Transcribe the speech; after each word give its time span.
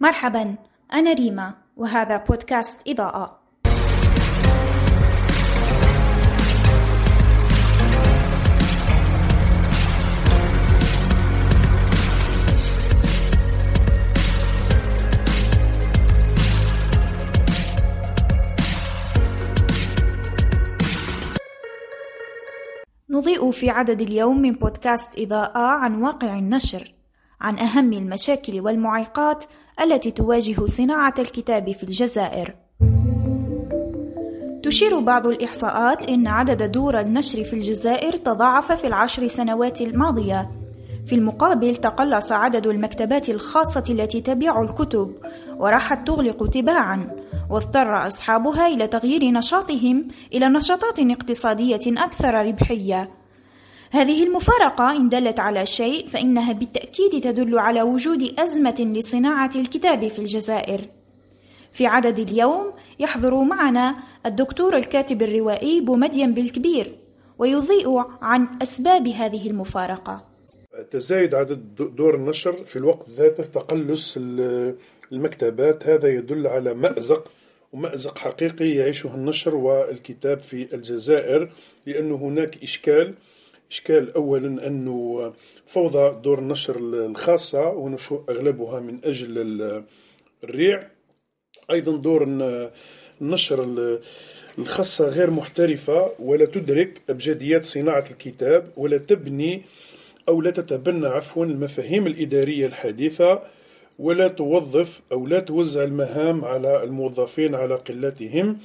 مرحبا 0.00 0.56
أنا 0.92 1.12
ريما 1.12 1.54
وهذا 1.76 2.16
بودكاست 2.16 2.88
إضاءة. 2.88 3.38
نضيء 23.10 23.50
في 23.50 23.70
عدد 23.70 24.02
اليوم 24.02 24.42
من 24.42 24.52
بودكاست 24.52 25.18
إضاءة 25.18 25.58
عن 25.58 26.02
واقع 26.02 26.38
النشر 26.38 26.94
عن 27.40 27.58
أهم 27.58 27.92
المشاكل 27.92 28.60
والمعيقات 28.60 29.44
التي 29.82 30.10
تواجه 30.10 30.66
صناعة 30.66 31.14
الكتاب 31.18 31.72
في 31.72 31.82
الجزائر. 31.82 32.54
تشير 34.62 35.00
بعض 35.00 35.26
الإحصاءات 35.26 36.08
إن 36.08 36.26
عدد 36.26 36.72
دور 36.72 37.00
النشر 37.00 37.44
في 37.44 37.52
الجزائر 37.52 38.12
تضاعف 38.12 38.72
في 38.72 38.86
العشر 38.86 39.28
سنوات 39.28 39.80
الماضية. 39.80 40.50
في 41.06 41.14
المقابل 41.14 41.76
تقلص 41.76 42.32
عدد 42.32 42.66
المكتبات 42.66 43.28
الخاصة 43.28 43.82
التي 43.90 44.20
تبيع 44.20 44.62
الكتب 44.62 45.14
وراحت 45.56 46.06
تغلق 46.06 46.46
تباعًا، 46.48 47.10
واضطر 47.50 48.06
أصحابها 48.06 48.66
إلى 48.66 48.86
تغيير 48.86 49.24
نشاطهم 49.24 50.08
إلى 50.32 50.48
نشاطات 50.48 50.98
اقتصادية 50.98 51.80
أكثر 51.86 52.46
ربحية. 52.46 53.17
هذه 53.90 54.22
المفارقة 54.26 54.96
إن 54.96 55.08
دلت 55.08 55.40
على 55.40 55.66
شيء 55.66 56.06
فإنها 56.06 56.52
بالتأكيد 56.52 57.20
تدل 57.20 57.58
على 57.58 57.82
وجود 57.82 58.34
أزمة 58.38 58.92
لصناعة 58.94 59.50
الكتاب 59.56 60.08
في 60.08 60.18
الجزائر. 60.18 60.80
في 61.72 61.86
عدد 61.86 62.18
اليوم 62.18 62.72
يحضر 62.98 63.42
معنا 63.42 63.96
الدكتور 64.26 64.76
الكاتب 64.76 65.22
الروائي 65.22 65.80
بومدين 65.80 66.34
بالكبير 66.34 66.98
ويضيء 67.38 68.04
عن 68.22 68.48
أسباب 68.62 69.08
هذه 69.08 69.50
المفارقة. 69.50 70.24
تزايد 70.90 71.34
عدد 71.34 71.74
دور 71.96 72.14
النشر 72.14 72.52
في 72.52 72.76
الوقت 72.76 73.10
ذاته 73.10 73.44
تقلص 73.44 74.18
المكتبات 75.12 75.86
هذا 75.86 76.08
يدل 76.08 76.46
على 76.46 76.74
مأزق 76.74 77.28
ومأزق 77.72 78.18
حقيقي 78.18 78.68
يعيشه 78.68 79.14
النشر 79.14 79.54
والكتاب 79.54 80.38
في 80.38 80.74
الجزائر 80.74 81.48
لأن 81.86 82.12
هناك 82.12 82.62
إشكال 82.62 83.14
إشكال 83.70 84.14
أولا 84.14 84.66
أنه 84.66 85.32
فوضى 85.66 86.20
دور 86.22 86.38
النشر 86.38 86.76
الخاصة 86.78 87.68
ونشوء 87.68 88.24
أغلبها 88.28 88.80
من 88.80 88.98
أجل 89.04 89.84
الريع. 90.44 90.88
أيضا 91.70 91.96
دور 91.96 92.26
النشر 93.22 93.88
الخاصة 94.58 95.08
غير 95.08 95.30
محترفة 95.30 96.12
ولا 96.18 96.44
تدرك 96.44 97.02
أبجديات 97.10 97.64
صناعة 97.64 98.04
الكتاب 98.10 98.68
ولا 98.76 98.98
تبني 98.98 99.62
أو 100.28 100.40
لا 100.40 100.50
تتبنى 100.50 101.06
عفوا 101.06 101.44
المفاهيم 101.44 102.06
الإدارية 102.06 102.66
الحديثة 102.66 103.42
ولا 103.98 104.28
توظف 104.28 105.00
أو 105.12 105.26
لا 105.26 105.40
توزع 105.40 105.84
المهام 105.84 106.44
على 106.44 106.82
الموظفين 106.84 107.54
على 107.54 107.74
قلتهم 107.74 108.58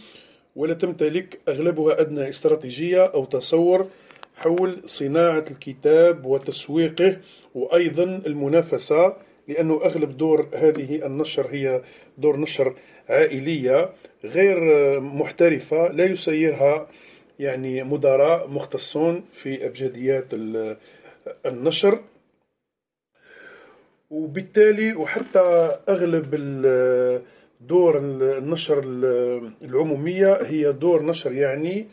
ولا 0.55 0.73
تمتلك 0.73 1.39
أغلبها 1.47 2.01
أدنى 2.01 2.29
استراتيجية 2.29 3.05
أو 3.05 3.25
تصور 3.25 3.87
حول 4.35 4.75
صناعة 4.85 5.45
الكتاب 5.51 6.25
وتسويقه 6.25 7.17
وأيضا 7.55 8.03
المنافسة 8.03 9.15
لأنه 9.47 9.85
أغلب 9.85 10.17
دور 10.17 10.47
هذه 10.53 11.05
النشر 11.05 11.47
هي 11.51 11.81
دور 12.17 12.39
نشر 12.39 12.73
عائلية 13.09 13.89
غير 14.23 14.59
محترفة 14.99 15.87
لا 15.87 16.05
يسيرها 16.05 16.87
يعني 17.39 17.83
مدراء 17.83 18.47
مختصون 18.47 19.23
في 19.33 19.65
أبجديات 19.65 20.25
النشر. 21.45 21.99
وبالتالي 24.09 24.93
وحتى 24.93 25.77
أغلب 25.89 26.35
دور 27.61 27.97
النشر 27.97 28.81
العمومية 29.61 30.33
هي 30.33 30.71
دور 30.71 31.05
نشر 31.05 31.31
يعني 31.31 31.87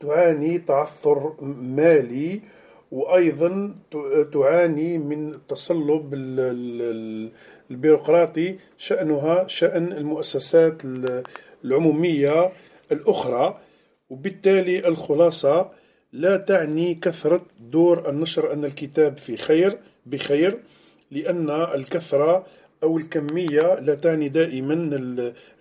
تعاني 0.00 0.58
تعثر 0.58 1.34
مالي 1.60 2.40
وأيضا 2.90 3.74
تعاني 4.32 4.98
من 4.98 5.34
التصلب 5.34 6.14
البيروقراطي 7.70 8.56
شأنها 8.78 9.46
شأن 9.46 9.92
المؤسسات 9.92 10.82
العمومية 11.64 12.52
الأخرى. 12.92 13.58
وبالتالي 14.10 14.88
الخلاصة 14.88 15.70
لا 16.12 16.36
تعني 16.36 16.94
كثرة 16.94 17.42
دور 17.60 18.08
النشر 18.08 18.52
أن 18.52 18.64
الكتاب 18.64 19.18
في 19.18 19.36
خير 19.36 19.78
بخير 20.06 20.58
لأن 21.10 21.50
الكثرة 21.50 22.46
أو 22.82 22.98
الكمية 22.98 23.74
لا 23.80 23.94
تعني 23.94 24.28
دائما 24.28 24.98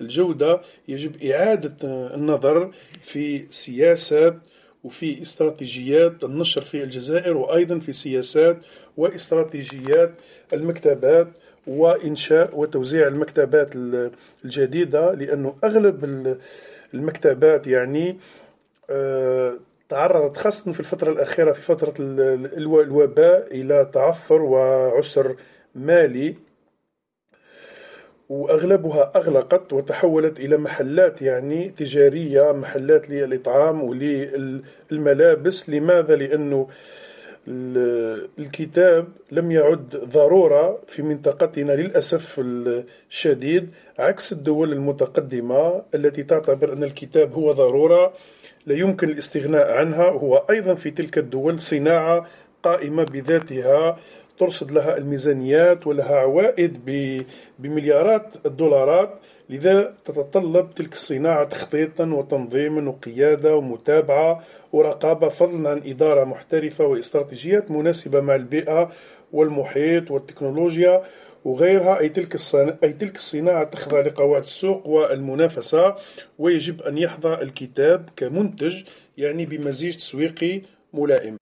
الجودة 0.02 0.62
يجب 0.88 1.24
إعادة 1.24 1.76
النظر 2.16 2.72
في 3.02 3.46
سياسات 3.50 4.38
وفي 4.84 5.22
استراتيجيات 5.22 6.24
النشر 6.24 6.62
في 6.62 6.84
الجزائر 6.84 7.38
وأيضا 7.38 7.80
في 7.80 7.94
سياسات 7.94 8.58
واستراتيجيات 8.98 10.12
المكتبات 10.54 11.28
وإنشاء 11.68 12.60
وتوزيع 12.60 13.08
المكتبات 13.08 13.70
الجديدة 14.46 15.14
لأنه 15.14 15.56
أغلب 15.64 16.38
المكتبات 16.94 17.68
يعني 17.68 18.18
آه، 18.90 19.54
تعرضت 19.90 20.38
خاصة 20.38 20.72
في 20.72 20.80
الفترة 20.80 21.12
الأخيرة 21.12 21.52
في 21.52 21.62
فترة 21.62 21.94
الوباء 22.58 23.48
إلى 23.52 23.90
تعثر 23.94 24.42
وعسر 24.42 25.36
مالي. 25.76 26.36
وأغلبها 28.30 29.12
أغلقت 29.16 29.74
وتحولت 29.74 30.40
إلى 30.40 30.58
محلات 30.58 31.22
يعني 31.22 31.70
تجارية 31.70 32.52
محلات 32.52 33.10
للإطعام 33.10 33.84
وللملابس. 33.84 35.70
لماذا؟ 35.70 36.16
لأنه 36.16 36.68
الكتاب 38.40 39.08
لم 39.32 39.52
يعد 39.52 39.96
ضرورة 40.14 40.80
في 40.88 41.02
منطقتنا 41.02 41.72
للأسف 41.72 42.42
الشديد 43.10 43.72
عكس 44.00 44.32
الدول 44.32 44.74
المتقدمة 44.74 45.82
التي 45.96 46.24
تعتبر 46.24 46.74
أن 46.74 46.84
الكتاب 46.84 47.34
هو 47.34 47.52
ضرورة 47.52 48.14
لا 48.66 48.76
يمكن 48.76 49.10
الاستغناء 49.10 49.72
عنها. 49.72 50.10
هو 50.10 50.46
أيضا 50.50 50.76
في 50.76 50.92
تلك 50.92 51.18
الدول 51.18 51.62
صناعة 51.62 52.28
قائمة 52.64 53.04
بذاتها 53.04 54.00
ترصد 54.40 54.72
لها 54.72 54.98
الميزانيات 54.98 55.88
ولها 55.88 56.16
عوائد 56.16 56.80
بمليارات 57.60 58.36
الدولارات 58.46 59.20
لذا 59.50 59.96
تتطلب 60.06 60.74
تلك 60.76 60.94
الصناعة 60.94 61.44
تخطيطا 61.44 62.06
وتنظيما 62.06 62.90
وقيادة 62.90 63.56
ومتابعة 63.56 64.44
ورقابة 64.74 65.30
فضلا 65.30 65.70
عن 65.70 65.82
إدارة 65.86 66.24
محترفة 66.24 66.86
واستراتيجيات 66.86 67.72
مناسبة 67.72 68.22
مع 68.22 68.36
البيئة 68.36 68.92
والمحيط 69.34 70.12
والتكنولوجيا 70.12 71.04
وغيرها 71.46 72.00
أي 72.00 72.10
تلك 72.10 72.36
أي 72.84 72.94
تلك 72.94 73.16
الصناعة 73.16 73.64
تخضع 73.64 74.00
لقواعد 74.02 74.42
السوق 74.42 74.88
والمنافسة 74.88 75.96
ويجب 76.40 76.82
أن 76.82 76.98
يحظى 76.98 77.34
الكتاب 77.42 78.10
كمنتج 78.16 78.84
يعني 79.18 79.46
بمزيج 79.46 79.96
تسويقي 79.96 80.62
ملائم. 80.94 81.38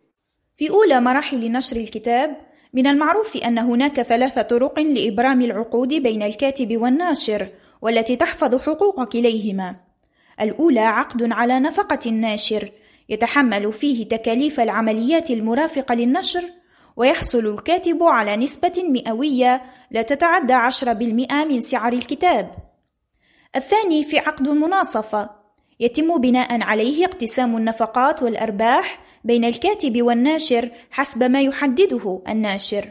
في 0.58 0.70
أولى 0.70 1.00
مراحل 1.00 1.52
نشر 1.52 1.76
الكتاب 1.76 2.47
من 2.74 2.88
المعروف 2.88 3.38
أن 3.38 3.60
هناك 3.60 4.02
ثلاث 4.02 4.40
طرق 4.40 4.80
لإبرام 4.80 5.42
العقود 5.42 5.94
بين 5.94 6.24
الكاتب 6.24 6.82
والناشر 6.82 7.50
والتي 7.82 8.16
تحفظ 8.16 8.56
حقوق 8.56 9.04
كليهما. 9.04 9.76
الأولى 10.42 10.80
عقد 10.80 11.32
على 11.32 11.60
نفقة 11.60 12.00
الناشر 12.06 12.72
يتحمل 13.10 13.74
فيه 13.74 14.08
تكاليف 14.10 14.60
العمليات 14.60 15.32
المرافقة 15.32 15.96
للنشر 15.96 16.44
ويحصل 16.96 17.48
الكاتب 17.48 18.04
على 18.04 18.38
نسبة 18.38 18.84
مئوية 18.90 19.62
لا 19.92 20.02
تتعدى 20.02 20.54
عشرة 20.54 20.94
بالمئة 20.94 21.44
من 21.44 21.62
سعر 21.62 21.94
الكتاب. 21.94 22.52
الثاني 23.56 24.04
في 24.04 24.20
عقد 24.20 24.48
المناصفة 24.48 25.30
يتم 25.80 26.18
بناء 26.18 26.62
عليه 26.62 27.06
اقتسام 27.06 27.58
النفقات 27.58 28.24
والأرباح 28.24 29.07
بين 29.28 29.46
الكاتب 29.46 30.02
والناشر 30.02 30.70
حسب 30.92 31.24
ما 31.24 31.42
يحدده 31.42 32.22
الناشر. 32.28 32.90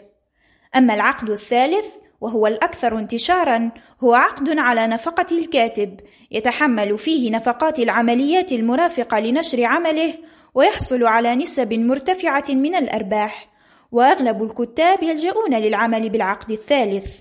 أما 0.77 0.95
العقد 0.95 1.31
الثالث 1.31 1.87
وهو 2.21 2.47
الأكثر 2.47 2.99
انتشارا 2.99 3.71
هو 4.01 4.15
عقد 4.15 4.59
على 4.59 4.87
نفقة 4.87 5.27
الكاتب 5.33 6.01
يتحمل 6.31 6.99
فيه 6.99 7.31
نفقات 7.31 7.79
العمليات 7.79 8.53
المرافقة 8.53 9.21
لنشر 9.21 9.65
عمله 9.65 10.15
ويحصل 10.55 11.05
على 11.07 11.35
نسب 11.35 11.73
مرتفعة 11.75 12.45
من 12.49 12.75
الأرباح 12.75 13.49
وأغلب 13.93 14.43
الكتاب 14.43 15.03
يلجؤون 15.03 15.55
للعمل 15.55 16.09
بالعقد 16.09 16.51
الثالث. 16.51 17.21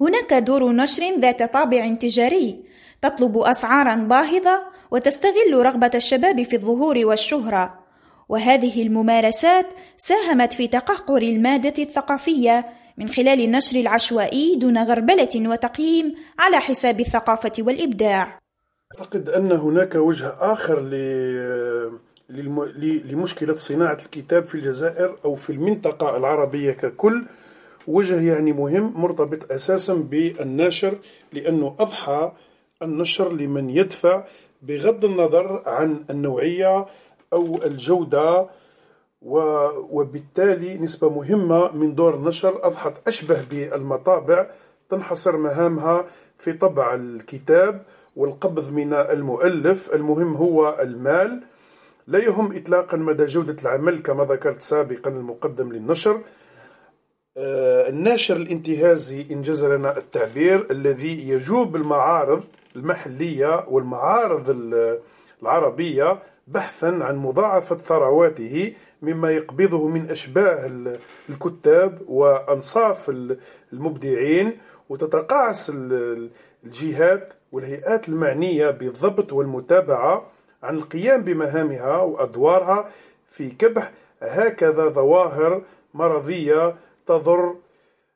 هناك 0.00 0.34
دور 0.34 0.72
نشر 0.72 1.18
ذات 1.18 1.52
طابع 1.52 1.94
تجاري 1.94 2.64
تطلب 3.02 3.38
أسعارا 3.38 3.94
باهظة 3.94 4.62
وتستغل 4.90 5.52
رغبة 5.52 5.90
الشباب 5.94 6.42
في 6.42 6.56
الظهور 6.56 6.98
والشهرة. 7.06 7.87
وهذه 8.28 8.82
الممارسات 8.82 9.66
ساهمت 9.96 10.52
في 10.52 10.68
تقهقر 10.68 11.22
المادة 11.22 11.82
الثقافية 11.82 12.66
من 12.98 13.08
خلال 13.08 13.40
النشر 13.44 13.80
العشوائي 13.80 14.56
دون 14.56 14.78
غربلة 14.78 15.28
وتقييم 15.36 16.14
على 16.38 16.56
حساب 16.60 17.00
الثقافة 17.00 17.52
والإبداع. 17.58 18.38
أعتقد 18.98 19.28
أن 19.28 19.52
هناك 19.52 19.94
وجه 19.94 20.34
آخر 20.38 20.80
لمشكلة 23.10 23.54
صناعة 23.54 23.98
الكتاب 24.04 24.44
في 24.44 24.54
الجزائر 24.54 25.16
أو 25.24 25.34
في 25.34 25.50
المنطقة 25.50 26.16
العربية 26.16 26.72
ككل 26.72 27.24
وجه 27.86 28.20
يعني 28.20 28.52
مهم 28.52 28.92
مرتبط 29.00 29.52
أساسا 29.52 29.94
بالناشر 29.94 30.98
لأنه 31.32 31.76
أضحى 31.78 32.32
النشر 32.82 33.32
لمن 33.32 33.70
يدفع 33.70 34.24
بغض 34.62 35.04
النظر 35.04 35.62
عن 35.66 36.04
النوعية 36.10 36.86
أو 37.32 37.62
الجودة 37.64 38.46
وبالتالي 39.22 40.78
نسبة 40.78 41.10
مهمة 41.10 41.72
من 41.76 41.94
دور 41.94 42.14
النشر 42.14 42.66
أضحت 42.66 43.08
أشبه 43.08 43.42
بالمطابع 43.50 44.46
تنحصر 44.90 45.36
مهامها 45.36 46.06
في 46.38 46.52
طبع 46.52 46.94
الكتاب 46.94 47.82
والقبض 48.16 48.72
من 48.72 48.94
المؤلف. 48.94 49.94
المهم 49.94 50.34
هو 50.34 50.78
المال. 50.80 51.42
لا 52.06 52.18
يهم 52.18 52.56
إطلاقا 52.56 52.96
مدى 52.96 53.24
جودة 53.24 53.56
العمل 53.62 53.98
كما 54.02 54.24
ذكرت 54.24 54.62
سابقا 54.62 55.10
المقدم 55.10 55.72
للنشر. 55.72 56.20
آه، 57.36 57.88
الناشر 57.88 58.36
الانتهازي 58.36 59.26
إن 59.30 59.42
لنا 59.42 59.98
التعبير 59.98 60.66
الذي 60.70 61.28
يجوب 61.28 61.76
المعارض 61.76 62.44
المحلية 62.76 63.64
والمعارض 63.68 64.44
العربية 65.42 66.18
بحثا 66.48 66.86
عن 66.86 67.16
مضاعفة 67.16 67.76
ثرواته 67.76 68.74
مما 69.02 69.30
يقبضه 69.30 69.88
من 69.88 70.10
أشباه 70.10 70.70
الكتاب 71.28 72.02
وأنصاف 72.08 73.10
المبدعين 73.72 74.58
وتتقاعس 74.88 75.72
الجهات 76.64 77.32
والهيئات 77.52 78.08
المعنية 78.08 78.70
بالضبط 78.70 79.32
والمتابعة 79.32 80.26
عن 80.62 80.74
القيام 80.74 81.24
بمهامها 81.24 82.00
وأدوارها 82.00 82.88
في 83.28 83.50
كبح 83.50 83.92
هكذا 84.22 84.88
ظواهر 84.88 85.62
مرضية 85.94 86.76
تضر 87.06 87.54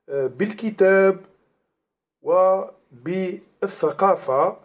آه، 0.08 0.26
بالكتاب 0.26 1.20
وبالثقافة. 2.22 4.56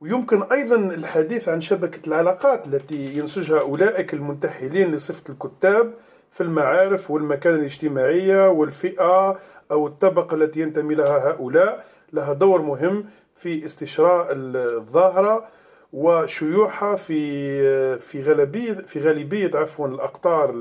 ويمكن 0.00 0.42
أيضا 0.42 0.76
الحديث 0.76 1.48
عن 1.48 1.60
شبكة 1.60 2.08
العلاقات 2.08 2.66
التي 2.66 3.14
ينسجها 3.14 3.60
أولئك 3.60 4.14
المنتحلين 4.14 4.94
لصفة 4.94 5.32
الكتاب 5.32 5.92
في 6.30 6.40
المعارف 6.42 7.10
والمكان 7.10 7.54
الاجتماعية 7.54 8.48
والفئة 8.50 9.38
أو 9.70 9.86
الطبقة 9.86 10.34
التي 10.34 10.60
ينتمي 10.60 10.94
لها 10.94 11.30
هؤلاء. 11.30 11.86
لها 12.12 12.32
دور 12.32 12.62
مهم 12.62 13.04
في 13.34 13.64
استشراء 13.64 14.26
الظاهرة 14.32 15.44
وشيوعها 15.92 16.96
في 16.96 17.98
في 17.98 18.22
غالبية 18.22 18.72
في 18.72 19.00
غالبية 19.00 19.50
عفوا 19.54 19.88
الأقطار 19.88 20.54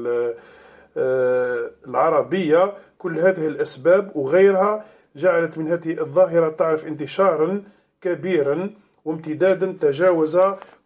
العربية. 1.88 2.74
كل 2.98 3.20
هذه 3.20 3.48
الأسباب 3.48 4.12
وغيرها 4.16 4.86
جعلت 5.16 5.58
من 5.58 5.68
هذه 5.68 6.02
الظاهرة 6.02 6.50
تعرف 6.50 6.88
انتشارا 6.88 7.64
كبيرا. 8.02 8.70
وامتدادا 9.06 9.78
تجاوز 9.82 10.38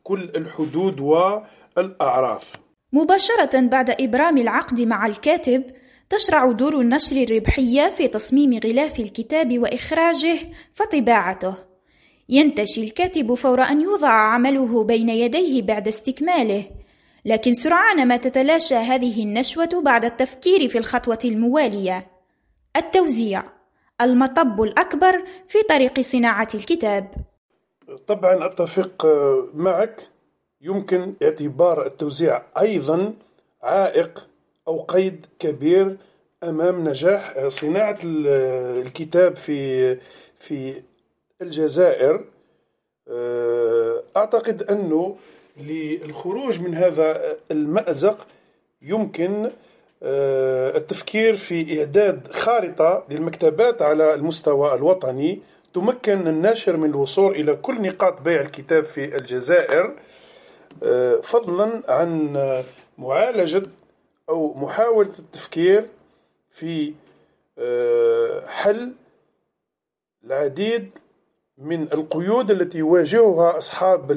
كل 0.04 0.24
الحدود 0.36 1.00
والأعراف. 1.00 2.52
مباشرة 2.94 3.60
بعد 3.62 4.02
إبرام 4.02 4.38
العقد 4.38 4.82
مع 4.82 5.06
الكاتب 5.06 5.64
تشرع 6.10 6.52
دور 6.52 6.80
النشر 6.80 7.16
الربحية 7.16 7.90
في 7.90 8.08
تصميم 8.08 8.60
غلاف 8.64 9.00
الكتاب 9.00 9.60
وإخراجه 9.60 10.38
فطباعته. 10.74 11.56
ينتشي 12.30 12.84
الكاتب 12.84 13.34
فور 13.34 13.62
أن 13.62 13.82
يوضع 13.82 14.10
عمله 14.10 14.84
بين 14.84 15.10
يديه 15.10 15.62
بعد 15.62 15.88
استكماله. 15.88 16.70
لكن 17.26 17.54
سرعان 17.54 18.08
ما 18.08 18.18
تتلاشى 18.18 18.76
هذه 18.76 19.24
النشوة 19.24 19.82
بعد 19.86 20.06
التفكير 20.06 20.68
في 20.68 20.78
الخطوة 20.78 21.20
الموالية. 21.26 22.08
التوزيع 22.76 23.44
المطب 24.02 24.62
الأكبر 24.62 25.24
في 25.48 25.58
طريق 25.70 26.00
صناعة 26.00 26.48
الكتاب. 26.56 27.12
طبعا 28.08 28.46
أتفق 28.46 29.08
معك. 29.54 30.08
يمكن 30.62 31.14
اعتبار 31.24 31.86
التوزيع 31.86 32.42
أيضا 32.60 33.14
عائق 33.64 34.28
أو 34.68 34.82
قيد 34.82 35.26
كبير 35.40 35.98
أمام 36.44 36.88
نجاح 36.88 37.48
صناعة 37.48 37.98
الكتاب 38.04 39.36
في 39.36 39.96
في 40.40 40.82
الجزائر. 41.42 42.26
أعتقد 44.18 44.64
أنه 44.64 45.16
للخروج 45.58 46.62
من 46.62 46.76
هذا 46.76 47.38
المأزق 47.52 48.28
يمكن 48.82 49.52
التفكير 50.76 51.36
في 51.36 51.80
إعداد 51.80 52.28
خارطة 52.32 53.06
للمكتبات 53.10 53.82
على 53.82 54.14
المستوى 54.14 54.74
الوطني. 54.74 55.40
تمكن 55.74 56.28
الناشر 56.28 56.78
من 56.78 56.90
الوصول 56.90 57.36
إلى 57.36 57.56
كل 57.56 57.82
نقاط 57.82 58.22
بيع 58.22 58.42
الكتاب 58.42 58.84
في 58.84 59.16
الجزائر 59.16 59.96
آه، 60.84 61.16
فضلا 61.16 61.82
عن 61.88 62.34
معالجة 62.98 63.64
أو 64.30 64.54
محاولة 64.54 65.12
التفكير 65.20 65.86
في 66.50 66.94
آه، 67.58 68.48
حل 68.48 68.92
العديد 70.24 70.90
من 71.58 71.84
القيود 71.94 72.52
التي 72.52 72.78
يواجهها 72.78 73.58
أصحاب 73.58 74.12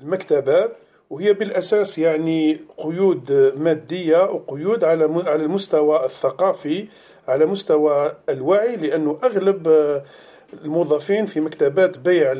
المكتبات. 0.00 0.76
وهي 1.14 1.32
بالأساس 1.32 1.98
يعني 1.98 2.60
قيود 2.78 3.52
مادية 3.56 4.30
وقيود 4.30 4.84
على 4.84 5.04
على 5.26 5.42
المستوى 5.42 6.04
الثقافي 6.04 6.86
على 7.28 7.46
مستوى 7.46 8.16
الوعي 8.28 8.76
لأنه 8.76 9.18
أغلب 9.24 9.68
الموظفين 10.64 11.26
في 11.26 11.40
مكتبات 11.40 11.98
بيع 11.98 12.32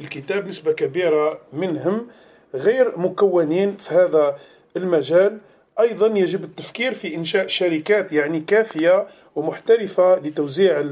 الكتاب 0.00 0.46
نسبة 0.46 0.72
كبيرة 0.72 1.38
منهم 1.52 2.06
غير 2.54 2.98
مكونين 2.98 3.76
في 3.76 3.94
هذا 3.94 4.36
المجال. 4.76 5.38
أيضا 5.80 6.06
يجب 6.06 6.44
التفكير 6.44 6.94
في 6.94 7.14
إنشاء 7.14 7.46
شركات 7.46 8.12
يعني 8.12 8.40
كافية 8.40 9.06
ومحترفة 9.36 10.18
لتوزيع 10.18 10.84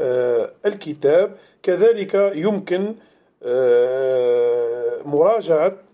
آه، 0.00 0.50
الكتاب. 0.66 1.36
كذلك 1.62 2.32
يمكن 2.34 2.94
آه، 3.42 5.02
مراجعة 5.04 5.85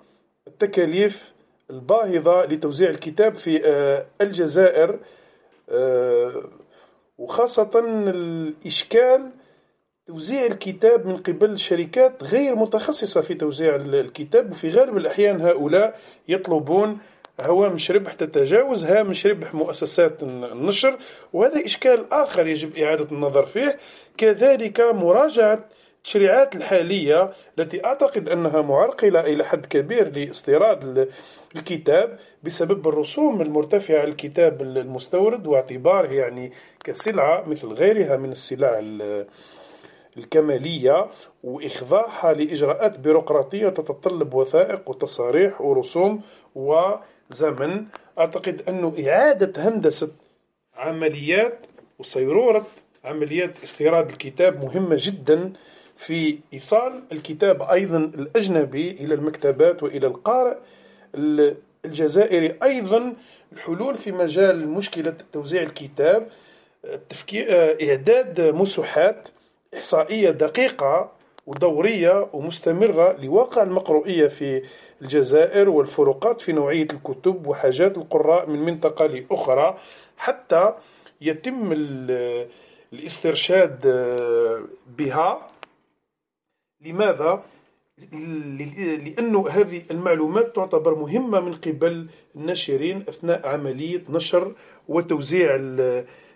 التكاليف 0.47 1.33
الباهظة 1.71 2.45
لتوزيع 2.45 2.91
الكتاب 2.91 3.35
في 3.35 3.67
آه، 3.67 4.07
الجزائر 4.21 4.99
وخاصة 7.19 7.71
الإشكال 7.77 9.31
توزيع 10.07 10.47
الكتاب 10.47 11.07
من 11.07 11.17
قبل 11.17 11.59
شركات 11.59 12.25
غير 12.25 12.55
متخصصة 12.55 13.21
في 13.21 13.35
توزيع 13.35 13.77
الكتاب. 13.77 14.51
وفي 14.51 14.71
غالب 14.71 14.97
الأحيان 14.97 15.41
هؤلاء 15.41 15.99
يطلبون 16.29 16.99
هوامش 17.41 17.91
ربح 17.91 18.13
تتجاوز 18.13 18.85
هامش 18.85 19.27
ربح 19.27 19.55
مؤسسات 19.55 20.23
النشر 20.23 20.99
وهذا 21.33 21.65
إشكال 21.67 22.13
آخر 22.13 22.47
يجب 22.47 22.79
إعادة 22.79 23.07
النظر 23.13 23.47
فيه. 23.47 23.79
كذلك 24.17 24.81
مراجعة 24.81 25.65
التشريعات 26.07 26.57
الحالية 26.57 27.33
التي 27.59 27.85
أعتقد 27.85 28.29
أنها 28.29 28.63
معرقلة 28.63 29.21
إلى 29.21 29.45
حد 29.45 29.67
كبير 29.67 30.09
لاستيراد 30.17 31.09
الكتاب 31.57 32.19
بسبب 32.43 32.89
الرسوم 32.89 33.43
المرتفعة 33.43 34.05
الكتاب 34.05 34.63
المستورد 34.63 35.47
واعتباره 35.47 36.13
يعني 36.13 36.53
كسلعة 36.85 37.45
مثل 37.49 37.67
غيرها 37.69 38.17
من 38.17 38.33
السلع 38.33 38.83
الكمالية 40.17 41.07
وإخضاعها 41.45 42.33
لإجراءات 42.35 42.99
بيروقراطية 42.99 43.69
تتطلب 43.69 44.35
وثائق 44.35 44.91
وتصاريح 44.91 45.61
ورسوم 45.61 46.21
وزمن. 46.55 47.85
أعتقد 48.19 48.63
أنه 48.69 48.95
إعادة 49.09 49.69
هندسة 49.69 50.11
عمليات 50.77 51.67
وصيرورة 51.99 52.67
عمليات 53.05 53.63
استيراد 53.65 54.11
الكتاب 54.11 54.65
مهمة 54.65 54.97
جدا 54.99 55.53
في 56.07 56.39
إيصال 56.53 57.03
الكتاب 57.13 57.63
أيضا 57.63 57.97
الأجنبي 57.97 58.91
إلى 58.91 59.15
المكتبات 59.15 59.83
وإلى 59.83 60.07
القارئ 60.07 60.57
الجزائري. 61.85 62.59
أيضا 62.63 63.15
الحلول 63.53 63.97
في 63.97 64.13
مجال 64.13 64.69
مشكلة 64.69 65.15
توزيع 65.33 65.63
الكتاب 65.63 66.29
إعداد 67.83 68.41
مسوحات 68.41 69.29
إحصائية 69.75 70.31
دقيقة 70.31 71.13
ودورية 71.47 72.29
ومستمرة 72.33 73.13
لواقع 73.13 73.63
المقروئية 73.63 74.29
في 74.29 74.63
الجزائر 75.03 75.69
والفروقات 75.69 76.41
في 76.41 76.53
نوعية 76.53 76.89
الكتب 76.93 77.47
وحاجات 77.47 77.97
القراء 77.99 78.51
من 78.51 78.59
منطقة 78.59 79.07
لأخرى. 79.07 79.79
حتى 80.17 80.73
يتم 81.21 81.73
الاسترشاد 82.93 83.87
بها. 84.99 85.52
لماذا؟ 86.85 87.43
لأن 89.05 89.37
هذه 89.37 89.83
المعلومات 89.91 90.57
تعتبر 90.57 90.95
مهمة 90.95 91.41
من 91.41 91.55
قبل 91.55 92.07
الناشرين 92.37 93.05
أثناء 93.09 93.49
عملية 93.49 94.03
نشر 94.11 94.53
وتوزيع 94.89 95.59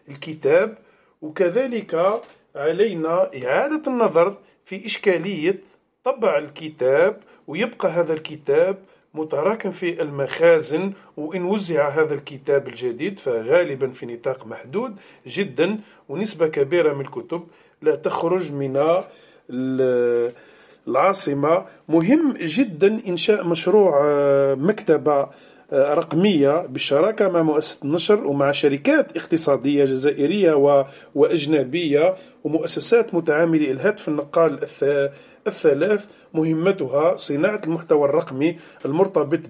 الكتاب 0.09 0.79
وكذلك 1.23 2.21
علينا 2.57 3.31
إعادة 3.45 3.83
النظر 3.87 4.37
في 4.65 4.87
إشكالية 4.87 5.59
طبع 6.05 6.39
الكتاب 6.39 7.21
ويبقى 7.47 7.89
هذا 7.89 8.13
الكتاب 8.13 8.79
متراكم 9.15 9.71
في 9.71 10.03
المخازن 10.03 10.93
وإن 11.17 11.45
وزع 11.45 11.89
هذا 11.89 12.15
الكتاب 12.15 12.69
الجديد 12.69 13.19
فغالبا 13.19 13.89
في 13.89 14.07
نطاق 14.07 14.47
محدود 14.47 14.97
جدا 15.27 15.81
ونسبة 16.09 16.47
كبيرة 16.49 16.95
من 16.95 17.01
الكتب 17.01 17.47
لا 17.83 17.95
تخرج 17.95 18.53
من 18.53 18.77
العاصمة. 20.89 21.65
مهم 21.89 22.35
جدا 22.41 23.01
إنشاء 23.09 23.47
مشروع 23.47 24.01
آه، 24.05 24.55
مكتبة 24.55 25.29
آه، 25.73 25.95
رقمية 25.95 26.67
بالشراكة 26.67 27.29
مع 27.29 27.43
مؤسسة 27.43 27.79
النشر 27.85 28.27
ومع 28.27 28.53
شركات 28.53 29.17
اقتصادية 29.17 29.85
جزائرية 29.85 30.55
وأجنبية 31.15 32.15
ومؤسسات 32.45 33.15
متعاملي 33.15 33.71
الهاتف 33.71 34.09
النقال 34.09 34.59
الثلاث. 35.47 36.07
مهمتها 36.35 37.17
صناعة 37.17 37.61
المحتوى 37.67 38.05
الرقمي 38.05 38.57
المرتبط 38.85 39.41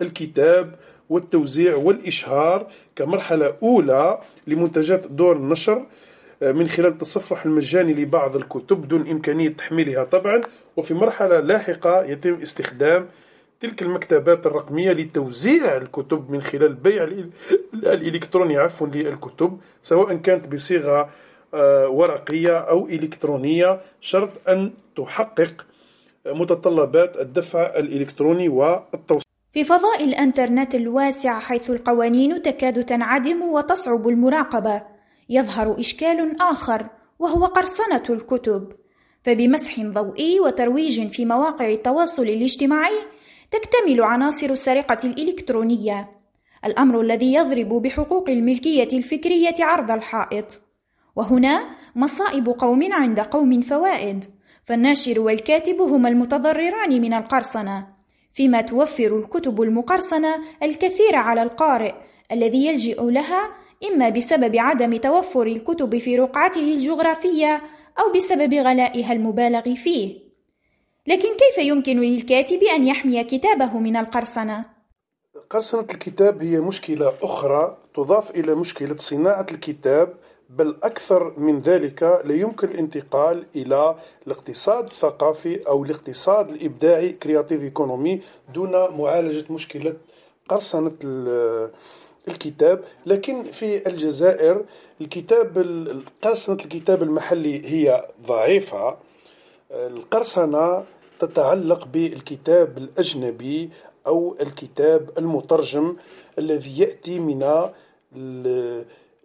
بالكتاب 0.00 0.74
والتوزيع 1.10 1.76
والإشهار 1.76 2.66
كمرحلة 2.96 3.54
أولى 3.62 4.18
لمنتجات 4.46 5.06
دور 5.06 5.36
النشر. 5.36 5.86
من 6.42 6.68
خلال 6.68 6.88
التصفح 6.92 7.44
المجاني 7.44 7.94
لبعض 7.94 8.36
الكتب 8.36 8.88
دون 8.88 9.10
إمكانية 9.10 9.48
تحميلها 9.48 10.04
طبعا 10.04 10.40
وفي 10.76 10.94
مرحلة 10.94 11.40
لاحقة 11.40 12.04
يتم 12.04 12.34
استخدام 12.42 13.08
تلك 13.60 13.82
المكتبات 13.82 14.46
الرقمية 14.46 14.92
لتوزيع 14.92 15.76
الكتب 15.76 16.30
من 16.30 16.40
خلال 16.40 16.64
البيع 16.64 17.08
الإلكتروني 17.74 18.58
عفوا 18.58 18.86
للكتب 18.86 19.58
سواء 19.82 20.14
كانت 20.16 20.48
بصيغة 20.48 21.10
آه، 21.54 21.88
ورقية 21.88 22.58
أو 22.58 22.86
إلكترونية 22.86 23.80
شرط 24.00 24.48
أن 24.48 24.72
تحقق 24.96 25.66
متطلبات 26.26 27.16
الدفع 27.16 27.66
الإلكتروني 27.66 28.48
والتوصيل. 28.48 29.26
في 29.52 29.64
فضاء 29.64 30.04
الإنترنت 30.04 30.74
الواسع 30.74 31.38
حيث 31.38 31.70
القوانين 31.70 32.42
تكاد 32.42 32.84
تنعدم 32.84 33.42
وتصعب 33.42 34.08
المراقبة. 34.08 34.91
يظهر 35.32 35.80
إشكال 35.80 36.40
آخر 36.40 36.86
وهو 37.18 37.46
قرصنة 37.46 38.02
الكتب. 38.10 38.72
فبمسح 39.24 39.80
ضوئي 39.80 40.40
وترويج 40.40 41.08
في 41.08 41.24
مواقع 41.24 41.68
التواصل 41.68 42.22
الاجتماعي 42.22 42.98
تكتمل 43.50 44.02
عناصر 44.02 44.50
السرقة 44.50 44.98
الإلكترونية، 45.04 46.10
الأمر 46.64 47.00
الذي 47.00 47.34
يضرب 47.34 47.68
بحقوق 47.68 48.30
الملكية 48.30 48.88
الفكرية 48.98 49.54
عرض 49.60 49.90
الحائط. 49.90 50.62
وهنا 51.16 51.68
مصائب 51.96 52.48
قوم 52.48 52.92
عند 52.92 53.20
قوم 53.20 53.60
فوائد، 53.60 54.24
فالناشر 54.64 55.20
والكاتب 55.20 55.80
هما 55.80 56.08
المتضرران 56.08 57.00
من 57.00 57.14
القرصنة، 57.14 57.86
فيما 58.32 58.60
توفر 58.60 59.18
الكتب 59.18 59.62
المقرصنة 59.62 60.34
الكثير 60.62 61.16
على 61.16 61.42
القارئ 61.42 61.94
الذي 62.32 62.66
يلجئ 62.66 63.02
لها 63.02 63.50
إما 63.84 64.08
بسبب 64.08 64.56
عدم 64.56 64.96
توفر 64.96 65.42
الكتب 65.42 65.98
في 65.98 66.16
رقعته 66.16 66.74
الجغرافية 66.74 67.62
أو 68.00 68.12
بسبب 68.12 68.54
غلائها 68.54 69.12
المبالغ 69.12 69.74
فيه. 69.74 70.18
لكن 71.06 71.28
كيف 71.36 71.66
يمكن 71.66 72.00
للكاتب 72.00 72.62
أن 72.62 72.86
يحمي 72.86 73.24
كتابه 73.24 73.78
من 73.78 73.96
القرصنة؟ 73.96 74.64
قرصنة 75.50 75.80
الكتاب 75.80 76.42
هي 76.42 76.60
مشكلة 76.60 77.14
أخرى 77.22 77.78
تضاف 77.94 78.30
إلى 78.30 78.54
مشكلة 78.54 78.96
صناعة 78.96 79.46
الكتاب 79.50 80.14
بل 80.50 80.76
أكثر 80.82 81.38
من 81.38 81.60
ذلك 81.60 82.02
لا 82.02 82.34
يمكن 82.34 82.68
الانتقال 82.68 83.44
إلى 83.56 83.96
الاقتصاد 84.26 84.84
الثقافي 84.84 85.68
أو 85.68 85.84
الاقتصاد 85.84 86.48
الإبداعي 86.50 87.12
كرياتيف 87.12 87.62
ايكونومي 87.62 88.20
دون 88.54 88.70
معالجة 88.70 89.52
مشكلة 89.52 89.96
قرصنة 90.48 90.92
الكتاب 92.28 92.84
لكن 93.06 93.44
في 93.44 93.86
الجزائر 93.88 94.64
الكتاب 95.00 95.58
قرصنة 96.22 96.54
الكتاب 96.64 97.02
المحلي 97.02 97.66
هي 97.70 98.06
ضعيفة. 98.26 98.96
القرصنة 99.70 100.84
تتعلق 101.18 101.86
بالكتاب 101.86 102.78
الأجنبي 102.78 103.70
أو 104.06 104.36
الكتاب 104.40 105.10
المترجم 105.18 105.96
الذي 106.38 106.80
يأتي 106.80 107.18
من 107.20 107.68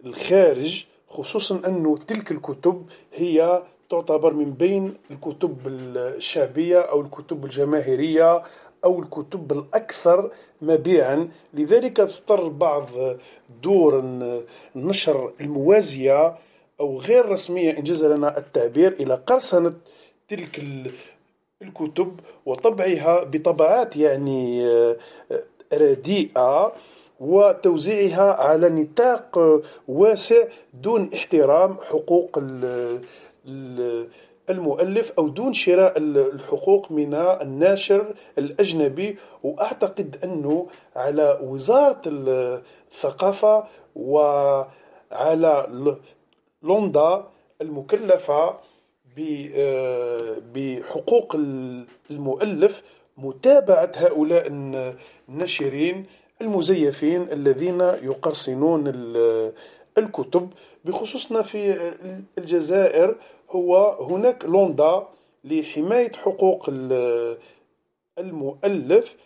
الخارج 0.05 0.85
خصوصا 1.09 1.61
أن 1.67 1.99
تلك 2.07 2.31
الكتب 2.31 2.85
هي 3.13 3.63
تعتبر 3.89 4.33
من 4.33 4.53
بين 4.53 4.93
الكتب 5.11 5.57
الشعبية 5.67 6.79
أو 6.79 7.01
الكتب 7.01 7.45
الجماهيرية 7.45 8.43
أو 8.85 8.99
الكتب 8.99 9.51
الأكثر 9.51 10.31
مبيعا. 10.61 11.29
لذلك 11.53 11.99
اضطر 11.99 12.47
بعض 12.47 12.85
دور 13.63 13.99
النشر 14.75 15.31
الموازية 15.41 16.35
أو 16.79 16.99
غير 16.99 17.29
رسمية 17.29 17.77
إن 17.77 17.83
جاز 17.83 18.05
لنا 18.05 18.37
التعبير 18.37 18.91
إلى 18.99 19.13
قرصنة 19.13 19.73
تلك 20.27 20.61
الكتب 21.61 22.19
وطبعها 22.45 23.23
بطبعات 23.23 23.95
يعني 23.95 24.67
آه، 24.67 24.97
رديئة 25.73 26.73
وتوزيعها 27.19 28.33
على 28.33 28.69
نطاق 28.69 29.61
واسع 29.87 30.43
دون 30.73 31.09
احترام 31.13 31.77
حقوق 31.89 32.39
المؤلف 34.49 35.13
أو 35.17 35.27
دون 35.27 35.53
شراء 35.53 35.97
الحقوق 35.97 36.91
من 36.91 37.13
الناشر 37.13 38.13
الأجنبي 38.37 39.17
وأعتقد 39.43 40.17
أنه 40.23 40.67
على 40.95 41.39
وزارة 41.43 42.01
الثقافة 42.07 43.67
وعلى 43.95 45.67
لوندا 46.63 47.27
المكلفة 47.61 48.57
آه، 49.55 50.35
بحقوق 50.53 51.35
المؤلف 52.11 52.83
متابعة 53.17 53.91
هؤلاء 53.95 54.47
الناشرين 55.29 56.05
المزيفين 56.41 57.21
الذين 57.31 57.81
يقرصنون 57.81 58.83
الكتب 59.97 60.49
بخصوصنا 60.85 61.41
في 61.41 61.91
الجزائر 62.37 63.15
هو 63.49 63.91
هناك 63.91 64.45
لوندا 64.45 65.07
لحماية 65.43 66.11
حقوق 66.11 66.69
المؤلف. 68.19 69.17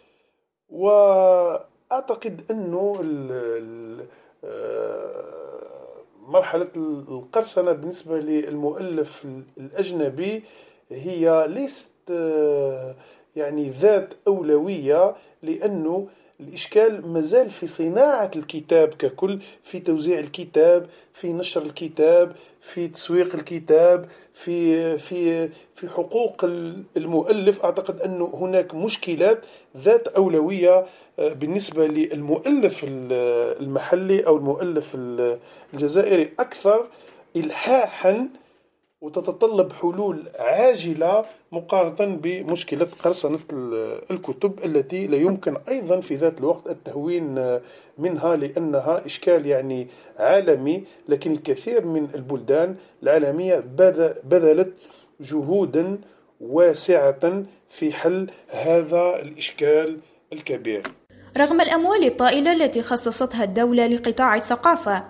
وأعتقد 0.70 2.42
أنه 2.52 2.94
مرحلة 6.28 6.68
القرصنة 6.78 7.72
بالنسبة 7.72 8.20
للمؤلف 8.20 9.28
الأجنبي 9.58 10.44
هي 10.92 11.46
ليست 11.50 12.10
يعني 13.36 13.70
ذات 13.70 14.14
أولوية 14.28 15.16
لأنه 15.44 16.08
الإشكال 16.48 17.08
مازال 17.08 17.50
في 17.50 17.68
صناعة 17.68 18.32
الكتاب 18.36 18.88
ككل 18.88 19.40
في 19.64 19.80
توزيع 19.80 20.20
الكتاب 20.20 20.90
في 21.14 21.34
نشر 21.34 21.62
الكتاب 21.62 22.36
في 22.62 22.88
تسويق 22.88 23.36
الكتاب 23.36 24.10
في 24.34 25.00
في 25.00 25.50
في 25.76 25.90
حقوق 25.90 26.46
المؤلف. 26.98 27.66
أعتقد 27.66 28.02
أن 28.02 28.22
هناك 28.22 28.76
مشكلات 28.76 29.46
ذات 29.78 30.08
أولوية 30.08 30.86
آه، 31.20 31.34
بالنسبة 31.34 31.88
للمؤلف 31.88 32.86
المحلي 32.88 34.28
أو 34.28 34.38
المؤلف 34.38 34.98
الجزائري. 35.74 36.30
أكثر 36.40 36.88
إلحاحا 37.36 38.28
وتتطلب 39.02 39.72
حلول 39.72 40.24
عاجلة 40.40 41.26
مقارنة 41.52 42.16
بمشكلة 42.16 42.88
قرصنة 43.04 43.40
الكتب 44.12 44.60
التي 44.66 45.08
لا 45.08 45.18
يمكن 45.18 45.58
أيضا 45.70 46.00
في 46.00 46.16
ذات 46.16 46.38
الوقت 46.38 46.68
التهوين 46.68 47.60
منها 47.98 48.36
لأنها 48.36 49.06
إشكال 49.06 49.46
يعني 49.46 49.88
عالمي 50.20 50.84
لكن 51.10 51.32
الكثير 51.32 51.86
من 51.86 52.08
البلدان 52.16 52.76
العالمية 53.04 53.64
بذلت 54.24 54.74
جهودا 55.22 55.98
واسعة 56.42 57.44
في 57.70 57.94
حل 57.94 58.30
هذا 58.50 59.20
الإشكال 59.22 59.98
الكبير. 60.34 60.84
رغم 61.38 61.62
الأموال 61.62 62.06
الطائلة 62.06 62.54
التي 62.54 62.82
خصصتها 62.82 63.44
الدولة 63.44 63.88
لقطاع 63.88 64.36
الثقافة 64.36 65.04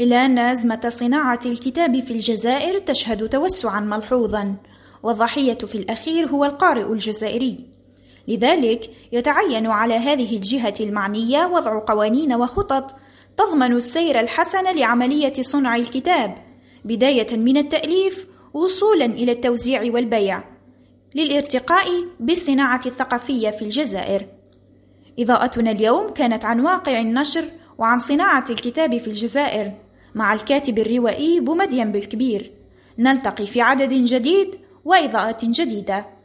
إلا 0.00 0.16
أن 0.26 0.38
أزمة 0.38 0.88
صناعة 0.88 1.40
الكتاب 1.46 2.00
في 2.00 2.10
الجزائر 2.10 2.78
تشهد 2.78 3.28
توسعا 3.28 3.80
ملحوظا. 3.80 4.54
والضحية 5.02 5.54
في 5.54 5.74
الأخير 5.74 6.26
هو 6.26 6.44
القارئ 6.44 6.92
الجزائري. 6.92 7.72
لذلك 8.28 8.90
يتعين 9.12 9.66
على 9.66 9.94
هذه 9.94 10.36
الجهة 10.36 10.74
المعنية 10.80 11.46
وضع 11.46 11.84
قوانين 11.86 12.32
وخطط 12.32 12.94
تضمن 13.36 13.72
السير 13.72 14.20
الحسن 14.20 14.76
لعملية 14.76 15.32
صنع 15.40 15.76
الكتاب 15.76 16.34
بداية 16.84 17.36
من 17.36 17.56
التأليف 17.56 18.26
وصولا 18.54 19.04
إلى 19.04 19.32
التوزيع 19.32 19.82
والبيع 19.82 20.44
للارتقاء 21.14 21.86
بالصناعة 22.20 22.80
الثقافية 22.86 23.50
في 23.50 23.62
الجزائر. 23.62 24.26
إضاءتنا 25.18 25.70
اليوم 25.70 26.08
كانت 26.08 26.44
عن 26.44 26.60
واقع 26.60 27.00
النشر 27.00 27.44
وعن 27.78 27.98
صناعة 27.98 28.44
الكتاب 28.50 28.98
في 28.98 29.06
الجزائر 29.06 29.72
مع 30.14 30.32
الكاتب 30.32 30.78
الروائي 30.78 31.40
بومدين 31.40 31.92
بالكبير. 31.92 32.52
نلتقي 32.98 33.46
في 33.46 33.60
عدد 33.60 33.92
جديد 33.92 34.61
وإضاءة 34.84 35.38
جديدة. 35.42 36.21